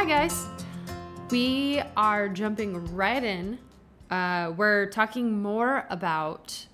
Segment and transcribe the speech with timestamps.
[0.00, 0.46] Hi, guys.
[1.30, 3.58] We are jumping right in.
[4.10, 6.68] Uh, we're talking more about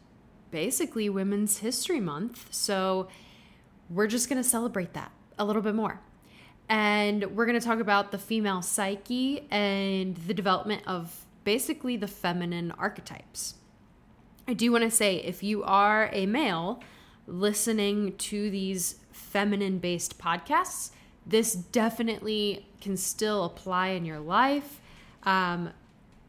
[0.52, 2.54] basically Women's History Month.
[2.54, 3.08] So
[3.90, 5.10] we're just going to celebrate that
[5.40, 6.00] a little bit more.
[6.68, 12.06] And we're going to talk about the female psyche and the development of basically the
[12.06, 13.54] feminine archetypes.
[14.46, 16.80] I do want to say if you are a male
[17.26, 20.92] listening to these feminine based podcasts,
[21.26, 24.80] this definitely can still apply in your life,
[25.24, 25.70] um,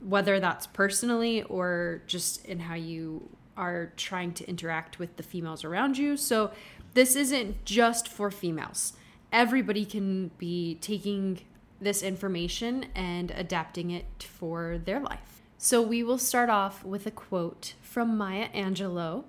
[0.02, 5.64] whether that's personally or just in how you are trying to interact with the females
[5.64, 6.18] around you.
[6.18, 6.52] So,
[6.94, 8.94] this isn't just for females.
[9.32, 11.42] Everybody can be taking
[11.80, 15.42] this information and adapting it for their life.
[15.58, 19.26] So, we will start off with a quote from Maya Angelou.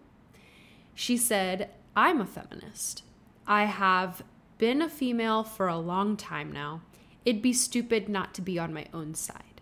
[0.94, 3.02] She said, I'm a feminist.
[3.46, 4.22] I have
[4.59, 6.83] been a female for a long time now.
[7.25, 9.61] It'd be stupid not to be on my own side.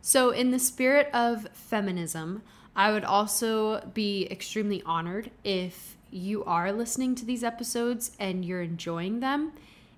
[0.00, 2.42] So, in the spirit of feminism,
[2.74, 8.62] I would also be extremely honored if you are listening to these episodes and you're
[8.62, 9.52] enjoying them.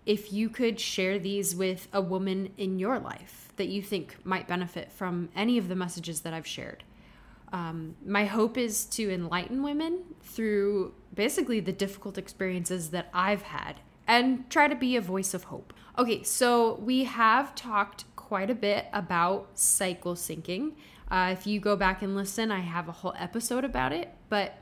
[0.04, 4.48] If you could share these with a woman in your life that you think might
[4.48, 6.84] benefit from any of the messages that I've shared.
[7.52, 13.76] Um, my hope is to enlighten women through basically the difficult experiences that I've had
[14.06, 15.72] and try to be a voice of hope.
[15.98, 20.72] Okay, so we have talked quite a bit about cycle syncing.
[21.10, 24.14] Uh, if you go back and listen, I have a whole episode about it.
[24.28, 24.58] But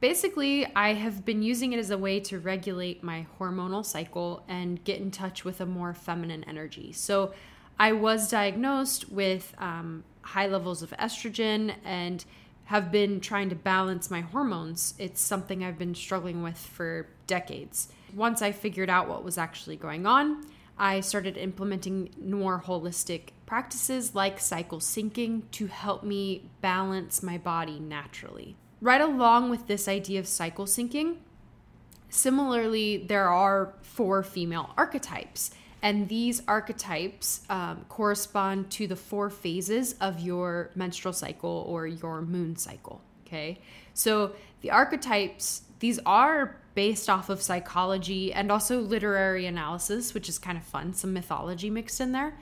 [0.00, 4.82] basically, I have been using it as a way to regulate my hormonal cycle and
[4.84, 6.92] get in touch with a more feminine energy.
[6.92, 7.32] So
[7.78, 12.24] I was diagnosed with um, high levels of estrogen and
[12.66, 14.94] have been trying to balance my hormones.
[14.98, 17.88] It's something I've been struggling with for decades.
[18.14, 20.44] Once I figured out what was actually going on,
[20.78, 27.78] I started implementing more holistic practices like cycle syncing to help me balance my body
[27.78, 28.56] naturally.
[28.80, 31.16] Right along with this idea of cycle syncing,
[32.08, 35.50] similarly, there are four female archetypes.
[35.82, 42.22] And these archetypes um, correspond to the four phases of your menstrual cycle or your
[42.22, 43.02] moon cycle.
[43.26, 43.58] Okay.
[43.92, 44.32] So
[44.62, 50.56] the archetypes, these are based off of psychology and also literary analysis, which is kind
[50.56, 52.38] of fun, some mythology mixed in there.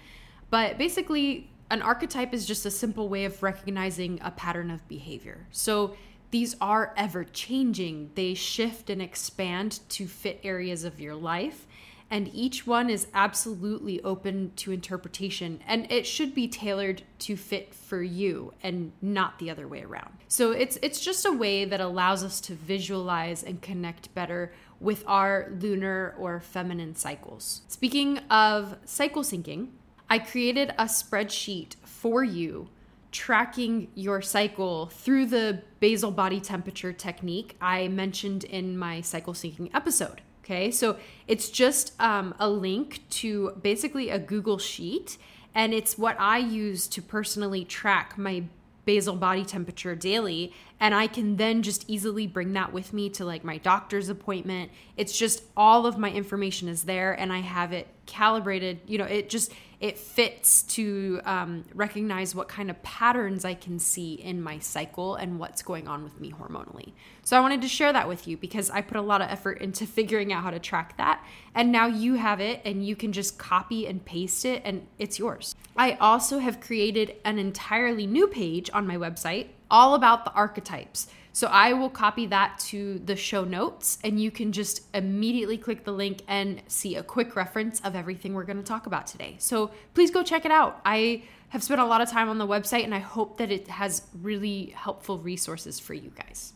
[0.48, 5.48] But basically, an archetype is just a simple way of recognizing a pattern of behavior.
[5.50, 5.96] So
[6.30, 11.66] these are ever changing, they shift and expand to fit areas of your life
[12.12, 17.74] and each one is absolutely open to interpretation and it should be tailored to fit
[17.74, 20.12] for you and not the other way around.
[20.28, 25.02] So it's it's just a way that allows us to visualize and connect better with
[25.06, 27.62] our lunar or feminine cycles.
[27.68, 29.68] Speaking of cycle syncing,
[30.10, 32.68] I created a spreadsheet for you
[33.10, 39.70] tracking your cycle through the basal body temperature technique I mentioned in my cycle syncing
[39.74, 40.20] episode.
[40.44, 40.96] Okay, so
[41.28, 45.16] it's just um, a link to basically a Google Sheet,
[45.54, 48.44] and it's what I use to personally track my
[48.84, 53.24] basal body temperature daily and I can then just easily bring that with me to
[53.24, 54.72] like my doctor's appointment.
[54.96, 58.80] It's just all of my information is there and I have it calibrated.
[58.88, 63.78] You know, it just it fits to um, recognize what kind of patterns I can
[63.78, 66.94] see in my cycle and what's going on with me hormonally.
[67.22, 69.60] So I wanted to share that with you because I put a lot of effort
[69.60, 71.24] into figuring out how to track that.
[71.54, 75.20] And now you have it and you can just copy and paste it and it's
[75.20, 75.54] yours.
[75.76, 81.08] I also have created an entirely new page on my website all about the archetypes.
[81.32, 85.84] So I will copy that to the show notes and you can just immediately click
[85.84, 89.36] the link and see a quick reference of everything we're going to talk about today.
[89.38, 90.82] So please go check it out.
[90.84, 93.66] I have spent a lot of time on the website and I hope that it
[93.68, 96.52] has really helpful resources for you guys.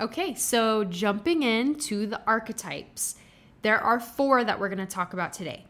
[0.00, 3.14] Okay, so jumping into the archetypes,
[3.62, 5.64] there are four that we're going to talk about today.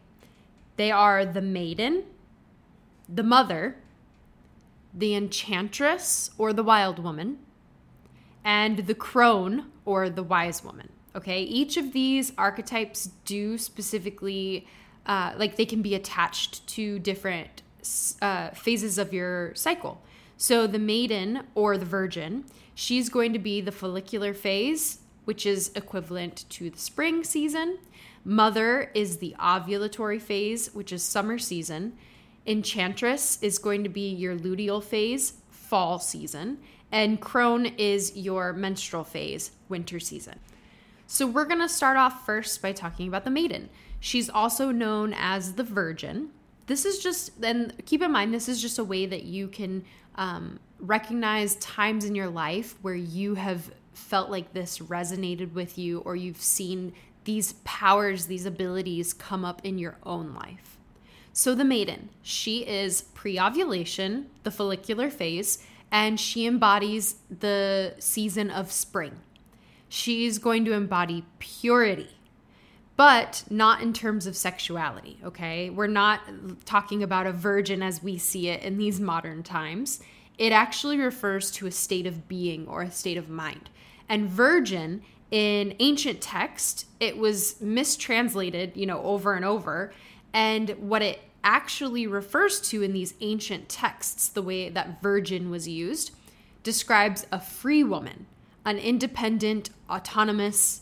[0.75, 2.03] They are the maiden,
[3.07, 3.77] the mother,
[4.93, 7.39] the enchantress or the wild woman,
[8.43, 10.89] and the crone or the wise woman.
[11.15, 14.67] Okay, each of these archetypes do specifically,
[15.05, 17.61] uh, like, they can be attached to different
[18.21, 20.01] uh, phases of your cycle.
[20.37, 22.45] So, the maiden or the virgin,
[22.75, 27.79] she's going to be the follicular phase, which is equivalent to the spring season.
[28.23, 31.97] Mother is the ovulatory phase, which is summer season.
[32.47, 36.57] Enchantress is going to be your luteal phase, fall season
[36.91, 40.39] and crone is your menstrual phase, winter season.
[41.05, 43.69] So we're going to start off first by talking about the maiden.
[43.99, 46.29] She's also known as the virgin.
[46.67, 49.85] this is just, and keep in mind, this is just a way that you can
[50.15, 55.99] um, recognize times in your life where you have felt like this resonated with you
[55.99, 60.76] or you've seen these powers, these abilities come up in your own life.
[61.37, 65.59] So, the maiden, she is pre ovulation, the follicular phase,
[65.91, 69.19] and she embodies the season of spring.
[69.87, 72.09] She's going to embody purity,
[72.95, 75.69] but not in terms of sexuality, okay?
[75.69, 76.21] We're not
[76.65, 80.01] talking about a virgin as we see it in these modern times.
[80.39, 83.69] It actually refers to a state of being or a state of mind.
[84.09, 89.93] And virgin in ancient text, it was mistranslated, you know, over and over.
[90.33, 95.67] And what it actually refers to in these ancient texts, the way that virgin was
[95.67, 96.11] used,
[96.63, 98.25] describes a free woman,
[98.65, 100.81] an independent, autonomous,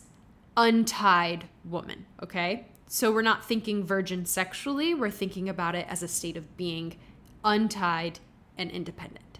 [0.57, 2.67] untied woman, okay?
[2.87, 6.97] So we're not thinking virgin sexually, we're thinking about it as a state of being
[7.43, 8.19] untied
[8.57, 9.39] and independent.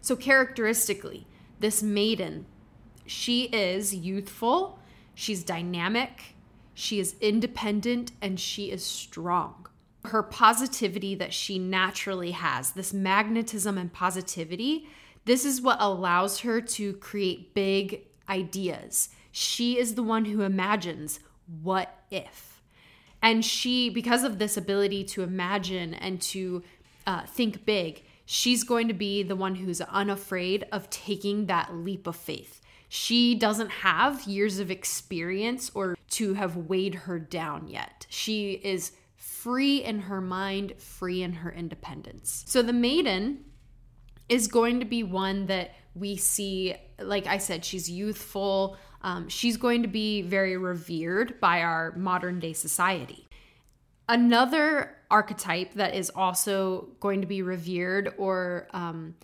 [0.00, 1.26] So characteristically,
[1.60, 2.46] this maiden,
[3.06, 4.78] she is youthful,
[5.14, 6.34] she's dynamic,
[6.74, 9.66] she is independent, and she is strong.
[10.06, 14.88] Her positivity that she naturally has, this magnetism and positivity,
[15.24, 21.18] this is what allows her to create big ideas she is the one who imagines
[21.60, 22.62] what if.
[23.20, 26.62] And she, because of this ability to imagine and to
[27.04, 32.06] uh, think big, she's going to be the one who's unafraid of taking that leap
[32.06, 32.60] of faith.
[32.88, 38.06] She doesn't have years of experience or to have weighed her down yet.
[38.08, 38.92] She is
[39.44, 42.44] free in her mind, free in her independence.
[42.46, 43.44] So the maiden
[44.26, 49.58] is going to be one that we see, like I said, she's youthful, um, she's
[49.58, 53.28] going to be very revered by our modern day society.
[54.08, 59.14] Another archetype that is also going to be revered or um,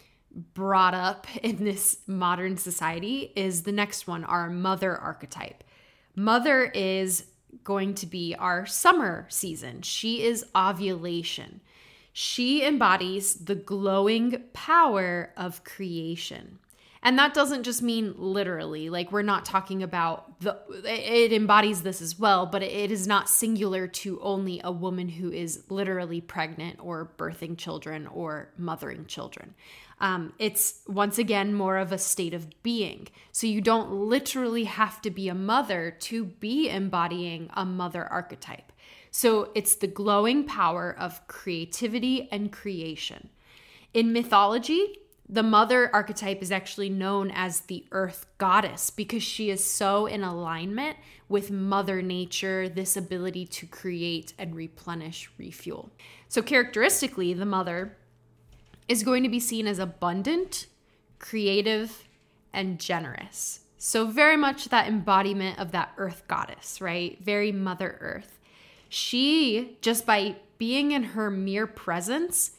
[0.52, 5.64] brought up in this modern society is the next one, our mother archetype.
[6.14, 7.24] Mother is
[7.64, 9.82] going to be our summer season.
[9.82, 11.60] She is ovulation.
[12.12, 16.58] She embodies the glowing power of creation.
[17.02, 22.02] And that doesn't just mean literally, like we're not talking about the it embodies this
[22.02, 26.78] as well, but it is not singular to only a woman who is literally pregnant
[26.82, 29.54] or birthing children or mothering children.
[30.00, 33.08] Um, it's once again more of a state of being.
[33.32, 38.72] So you don't literally have to be a mother to be embodying a mother archetype.
[39.10, 43.28] So it's the glowing power of creativity and creation.
[43.92, 45.00] In mythology,
[45.32, 50.24] the mother archetype is actually known as the earth goddess because she is so in
[50.24, 50.96] alignment
[51.28, 55.92] with mother nature this ability to create and replenish refuel
[56.28, 57.96] so characteristically the mother
[58.90, 60.66] is going to be seen as abundant
[61.20, 62.08] creative
[62.52, 63.60] and generous.
[63.78, 67.16] So very much that embodiment of that earth goddess right?
[67.22, 68.40] Very mother earth.
[68.88, 72.50] She just by being in her mere presence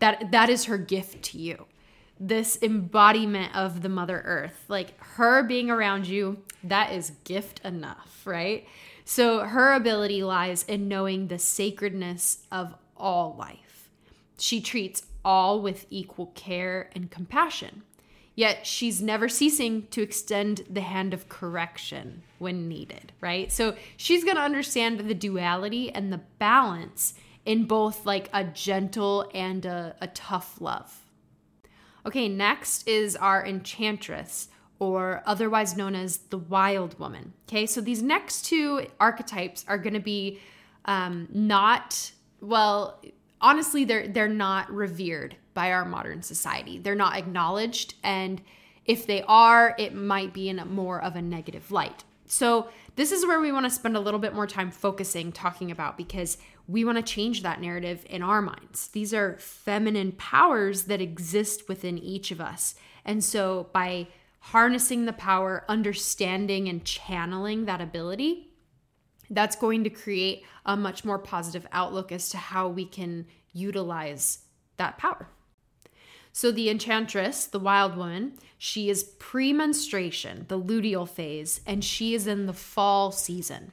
[0.00, 1.66] that that is her gift to you.
[2.18, 8.22] This embodiment of the mother earth like her being around you that is gift enough
[8.26, 8.66] right?
[9.04, 13.88] So her ability lies in knowing the sacredness of all life.
[14.38, 17.82] She treats all with equal care and compassion
[18.34, 24.24] yet she's never ceasing to extend the hand of correction when needed right so she's
[24.24, 29.94] going to understand the duality and the balance in both like a gentle and a,
[30.00, 31.04] a tough love
[32.08, 37.34] Okay, next is our enchantress, or otherwise known as the wild woman.
[37.46, 40.40] Okay, so these next two archetypes are going to be
[40.86, 43.02] um, not well.
[43.40, 46.78] Honestly, they're they're not revered by our modern society.
[46.78, 48.40] They're not acknowledged, and
[48.84, 52.04] if they are, it might be in more of a negative light.
[52.26, 55.70] So this is where we want to spend a little bit more time focusing, talking
[55.70, 58.88] about because we want to change that narrative in our minds.
[58.88, 62.74] These are feminine powers that exist within each of us.
[63.04, 64.08] And so by
[64.40, 68.47] harnessing the power, understanding and channeling that ability,
[69.30, 74.38] that's going to create a much more positive outlook as to how we can utilize
[74.76, 75.28] that power.
[76.32, 82.26] So the enchantress, the wild woman, she is pre-menstruation, the luteal phase, and she is
[82.26, 83.72] in the fall season.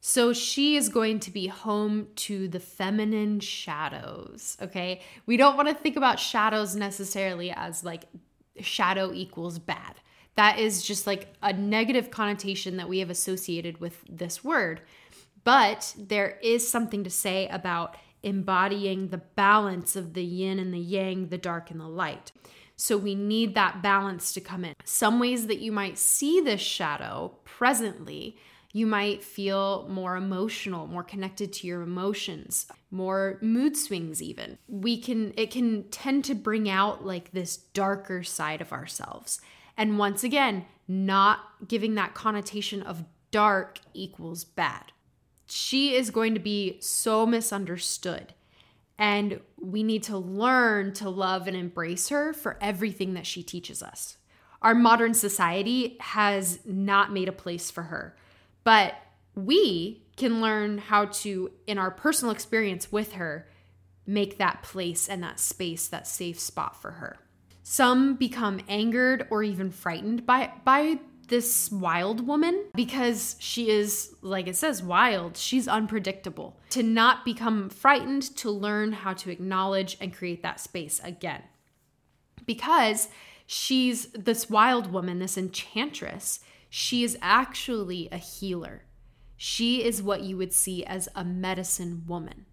[0.00, 5.00] So she is going to be home to the feminine shadows, okay?
[5.26, 8.04] We don't want to think about shadows necessarily as like
[8.60, 9.94] shadow equals bad.
[10.36, 14.80] That is just like a negative connotation that we have associated with this word.
[15.44, 20.78] But there is something to say about embodying the balance of the yin and the
[20.78, 22.32] yang, the dark and the light.
[22.76, 24.74] So we need that balance to come in.
[24.84, 28.36] Some ways that you might see this shadow presently,
[28.72, 34.58] you might feel more emotional, more connected to your emotions, more mood swings even.
[34.66, 39.40] We can it can tend to bring out like this darker side of ourselves.
[39.76, 44.92] And once again, not giving that connotation of dark equals bad.
[45.46, 48.34] She is going to be so misunderstood.
[48.98, 53.82] And we need to learn to love and embrace her for everything that she teaches
[53.82, 54.18] us.
[54.60, 58.16] Our modern society has not made a place for her,
[58.62, 58.94] but
[59.34, 63.48] we can learn how to, in our personal experience with her,
[64.06, 67.18] make that place and that space, that safe spot for her.
[67.62, 74.46] Some become angered or even frightened by, by this wild woman because she is, like
[74.46, 75.36] it says, wild.
[75.36, 76.60] She's unpredictable.
[76.70, 81.42] To not become frightened, to learn how to acknowledge and create that space again.
[82.44, 83.08] Because
[83.46, 88.82] she's this wild woman, this enchantress, she is actually a healer.
[89.36, 92.46] She is what you would see as a medicine woman.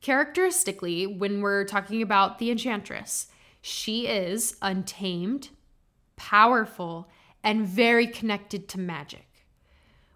[0.00, 3.28] Characteristically, when we're talking about the enchantress,
[3.62, 5.50] she is untamed,
[6.16, 7.08] powerful,
[7.44, 9.26] and very connected to magic.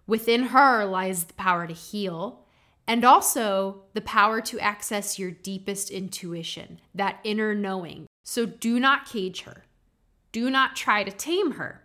[0.05, 2.45] Within her lies the power to heal
[2.85, 8.05] and also the power to access your deepest intuition, that inner knowing.
[8.23, 9.65] So do not cage her.
[10.31, 11.83] Do not try to tame her.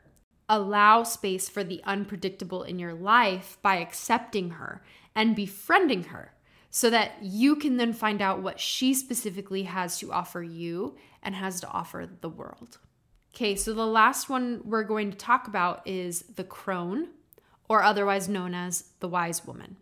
[0.49, 4.83] Allow space for the unpredictable in your life by accepting her
[5.15, 6.33] and befriending her
[6.75, 11.35] so that you can then find out what she specifically has to offer you and
[11.35, 12.79] has to offer the world.
[13.35, 17.09] Okay, so the last one we're going to talk about is the crone,
[17.69, 19.77] or otherwise known as the wise woman.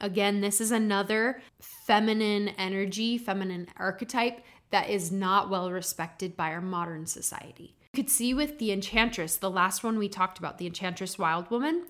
[0.00, 6.60] Again, this is another feminine energy, feminine archetype that is not well respected by our
[6.62, 7.76] modern society.
[7.92, 11.50] You could see with the enchantress, the last one we talked about, the enchantress wild
[11.50, 11.84] woman,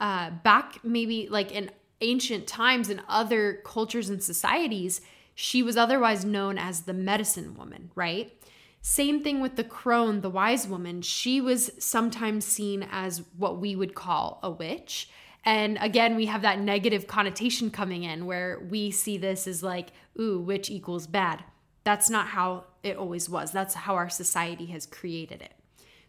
[0.00, 1.70] uh, back maybe like in
[2.02, 5.00] ancient times in other cultures and societies,
[5.34, 8.36] she was otherwise known as the medicine woman, right?
[8.82, 11.02] Same thing with the crone, the wise woman.
[11.02, 15.08] She was sometimes seen as what we would call a witch.
[15.44, 19.90] And again, we have that negative connotation coming in where we see this as like,
[20.20, 21.44] ooh, witch equals bad.
[21.84, 23.52] That's not how it always was.
[23.52, 25.54] That's how our society has created it.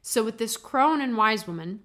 [0.02, 1.80] So, with this crone and wise woman,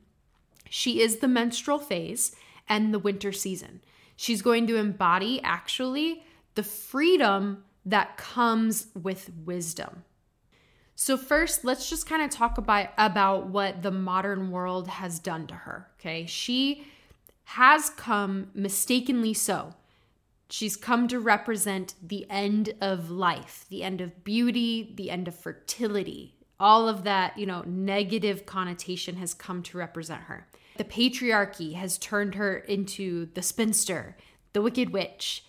[0.68, 2.34] she is the menstrual phase
[2.68, 3.80] and the winter season.
[4.20, 6.24] She's going to embody actually
[6.56, 10.02] the freedom that comes with wisdom.
[10.96, 15.46] So first, let's just kind of talk about about what the modern world has done
[15.46, 16.26] to her, okay?
[16.26, 16.88] She
[17.44, 19.74] has come mistakenly so.
[20.50, 25.36] She's come to represent the end of life, the end of beauty, the end of
[25.36, 26.34] fertility.
[26.58, 30.48] All of that, you know, negative connotation has come to represent her.
[30.78, 34.16] The patriarchy has turned her into the spinster,
[34.52, 35.44] the wicked witch,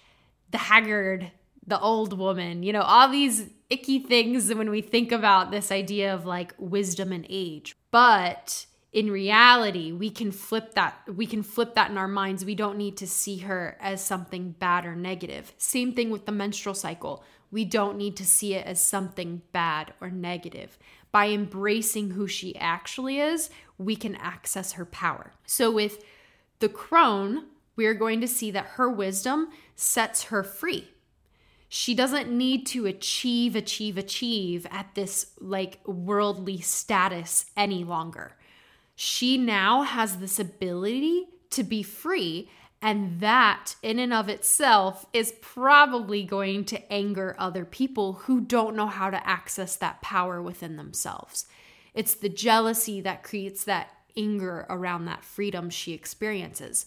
[0.52, 1.32] the haggard,
[1.66, 6.14] the old woman, you know, all these icky things when we think about this idea
[6.14, 7.76] of like wisdom and age.
[7.92, 12.44] But in reality, we can flip that we can flip that in our minds.
[12.44, 15.54] We don't need to see her as something bad or negative.
[15.58, 17.24] Same thing with the menstrual cycle.
[17.52, 20.78] We don't need to see it as something bad or negative.
[21.12, 25.34] By embracing who she actually is, we can access her power.
[25.46, 26.04] So with
[26.60, 30.90] the crone, we are going to see that her wisdom sets her free
[31.72, 38.34] she doesn't need to achieve, achieve, achieve at this like worldly status any longer.
[38.96, 42.50] She now has this ability to be free.
[42.82, 48.76] And that, in and of itself, is probably going to anger other people who don't
[48.76, 51.46] know how to access that power within themselves.
[51.94, 56.86] It's the jealousy that creates that anger around that freedom she experiences.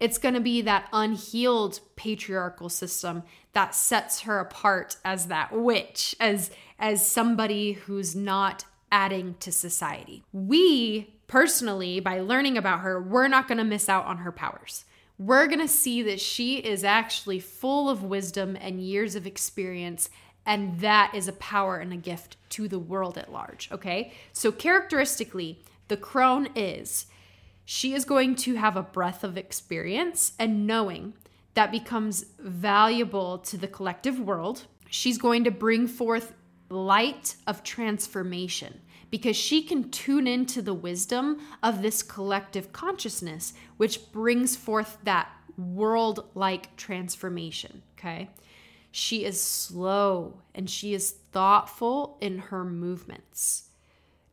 [0.00, 3.22] It's going to be that unhealed patriarchal system
[3.52, 10.24] that sets her apart as that witch, as as somebody who's not adding to society.
[10.32, 14.86] We personally by learning about her, we're not going to miss out on her powers.
[15.20, 20.08] We're going to see that she is actually full of wisdom and years of experience
[20.46, 24.14] and that is a power and a gift to the world at large, okay?
[24.32, 27.04] So characteristically, the crone is
[27.66, 31.12] she is going to have a breadth of experience and knowing
[31.52, 34.64] that becomes valuable to the collective world.
[34.88, 36.32] She's going to bring forth
[36.70, 44.12] light of transformation because she can tune into the wisdom of this collective consciousness, which
[44.12, 47.82] brings forth that world like transformation.
[47.98, 48.30] Okay.
[48.92, 53.68] She is slow and she is thoughtful in her movements.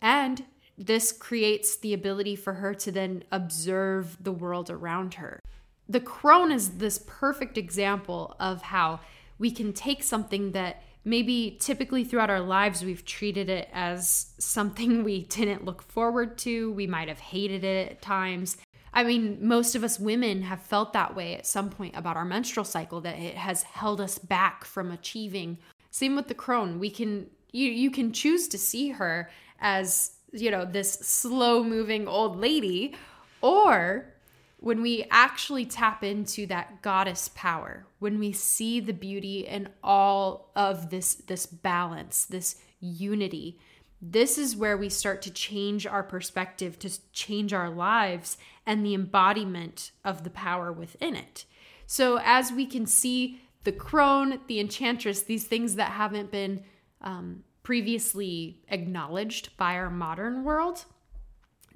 [0.02, 0.46] And
[0.78, 5.42] this creates the ability for her to then observe the world around her.
[5.90, 9.00] The crone is this perfect example of how
[9.40, 15.04] we can take something that maybe typically throughout our lives we've treated it as something
[15.04, 18.58] we didn't look forward to, we might have hated it at times.
[18.94, 22.26] I mean, most of us women have felt that way at some point about our
[22.26, 25.60] menstrual cycle that it has held us back from achieving.
[25.92, 26.78] Same with the crone.
[26.78, 32.08] We can you you can choose to see her as, you know, this slow moving
[32.08, 32.96] old lady
[33.42, 34.14] or
[34.60, 40.52] when we actually tap into that goddess power, when we see the beauty in all
[40.56, 43.60] of this this balance, this unity,
[44.02, 48.94] this is where we start to change our perspective, to change our lives and the
[48.94, 51.46] embodiment of the power within it.
[51.86, 56.64] So, as we can see, the crone, the enchantress, these things that haven't been
[57.02, 60.86] um, previously acknowledged by our modern world,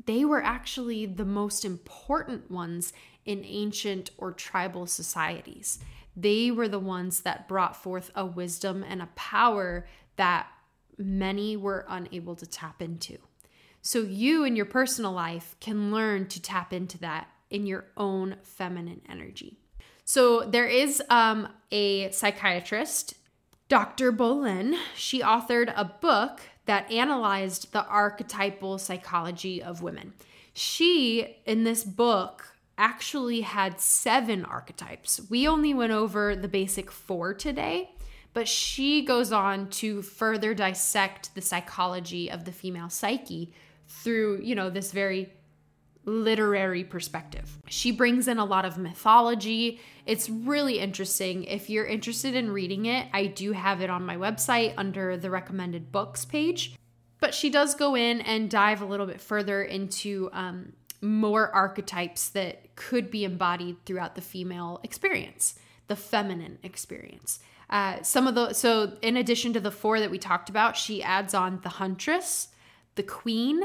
[0.05, 2.93] they were actually the most important ones
[3.25, 5.79] in ancient or tribal societies.
[6.15, 10.47] They were the ones that brought forth a wisdom and a power that
[10.97, 13.17] many were unable to tap into.
[13.81, 18.35] So, you in your personal life can learn to tap into that in your own
[18.43, 19.57] feminine energy.
[20.05, 23.15] So, there is um, a psychiatrist,
[23.69, 24.11] Dr.
[24.11, 24.77] Bolen.
[24.95, 30.13] She authored a book that analyzed the archetypal psychology of women.
[30.53, 35.21] She, in this book, actually had seven archetypes.
[35.29, 37.91] We only went over the basic four today,
[38.33, 43.53] but she goes on to further dissect the psychology of the female psyche
[43.87, 45.31] through, you know, this very
[46.05, 47.59] literary perspective.
[47.67, 49.79] She brings in a lot of mythology.
[50.05, 51.43] It's really interesting.
[51.43, 55.29] If you're interested in reading it, I do have it on my website under the
[55.29, 56.75] recommended books page.
[57.19, 62.29] But she does go in and dive a little bit further into um, more archetypes
[62.29, 65.55] that could be embodied throughout the female experience,
[65.87, 67.39] the feminine experience.
[67.69, 71.01] Uh, some of the so in addition to the four that we talked about, she
[71.01, 72.49] adds on the huntress,
[72.95, 73.61] the queen,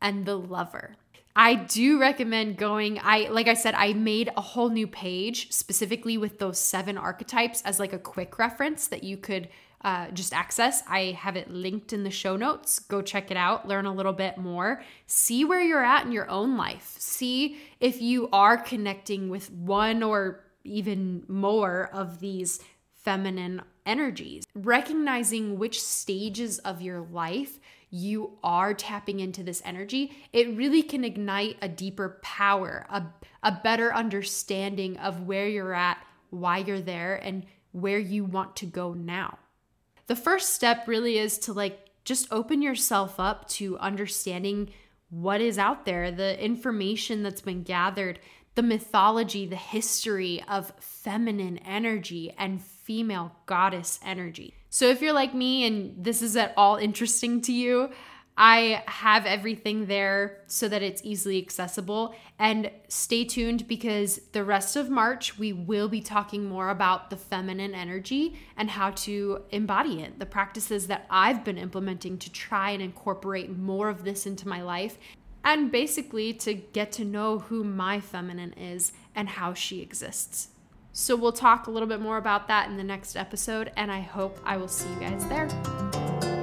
[0.00, 0.96] and the lover.
[1.38, 2.98] I do recommend going.
[3.02, 7.60] I like I said, I made a whole new page specifically with those seven archetypes
[7.62, 9.48] as like a quick reference that you could
[9.82, 10.82] uh, just access.
[10.88, 12.78] I have it linked in the show notes.
[12.78, 16.28] Go check it out, learn a little bit more, see where you're at in your
[16.30, 22.60] own life, see if you are connecting with one or even more of these
[22.94, 24.44] feminine energies.
[24.54, 27.58] Recognizing which stages of your life
[27.90, 33.04] you are tapping into this energy, it really can ignite a deeper power, a,
[33.42, 35.98] a better understanding of where you're at,
[36.30, 39.38] why you're there, and where you want to go now.
[40.08, 44.70] The first step really is to like just open yourself up to understanding
[45.10, 48.18] what is out there, the information that's been gathered,
[48.54, 54.54] the mythology, the history of feminine energy and female goddess energy.
[54.70, 57.90] So if you're like me and this is at all interesting to you,
[58.38, 62.14] I have everything there so that it's easily accessible.
[62.38, 67.16] And stay tuned because the rest of March, we will be talking more about the
[67.16, 72.70] feminine energy and how to embody it, the practices that I've been implementing to try
[72.70, 74.98] and incorporate more of this into my life,
[75.42, 80.48] and basically to get to know who my feminine is and how she exists.
[80.98, 84.00] So we'll talk a little bit more about that in the next episode, and I
[84.00, 86.35] hope I will see you guys there.